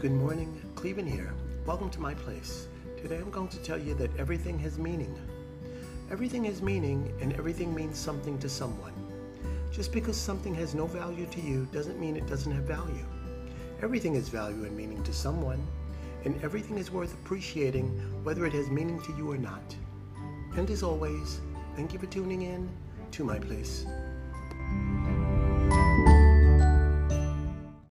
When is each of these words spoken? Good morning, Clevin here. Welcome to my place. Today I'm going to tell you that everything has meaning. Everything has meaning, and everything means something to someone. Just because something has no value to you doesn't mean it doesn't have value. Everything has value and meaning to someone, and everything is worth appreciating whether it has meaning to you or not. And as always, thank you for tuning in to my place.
Good 0.00 0.12
morning, 0.12 0.62
Clevin 0.76 1.06
here. 1.06 1.34
Welcome 1.66 1.90
to 1.90 2.00
my 2.00 2.14
place. 2.14 2.68
Today 3.02 3.18
I'm 3.18 3.30
going 3.30 3.48
to 3.48 3.58
tell 3.58 3.76
you 3.76 3.92
that 3.96 4.08
everything 4.18 4.58
has 4.60 4.78
meaning. 4.78 5.14
Everything 6.10 6.44
has 6.44 6.62
meaning, 6.62 7.12
and 7.20 7.34
everything 7.34 7.74
means 7.74 7.98
something 7.98 8.38
to 8.38 8.48
someone. 8.48 8.94
Just 9.70 9.92
because 9.92 10.16
something 10.16 10.54
has 10.54 10.74
no 10.74 10.86
value 10.86 11.26
to 11.26 11.40
you 11.42 11.68
doesn't 11.70 12.00
mean 12.00 12.16
it 12.16 12.26
doesn't 12.26 12.50
have 12.50 12.64
value. 12.64 13.04
Everything 13.82 14.14
has 14.14 14.30
value 14.30 14.64
and 14.64 14.74
meaning 14.74 15.02
to 15.02 15.12
someone, 15.12 15.62
and 16.24 16.42
everything 16.42 16.78
is 16.78 16.90
worth 16.90 17.12
appreciating 17.12 17.88
whether 18.24 18.46
it 18.46 18.54
has 18.54 18.70
meaning 18.70 19.02
to 19.02 19.14
you 19.18 19.30
or 19.30 19.36
not. 19.36 19.76
And 20.56 20.70
as 20.70 20.82
always, 20.82 21.40
thank 21.76 21.92
you 21.92 21.98
for 21.98 22.06
tuning 22.06 22.40
in 22.40 22.70
to 23.10 23.22
my 23.22 23.38
place. 23.38 23.84